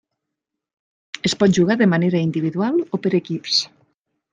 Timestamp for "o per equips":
2.99-3.65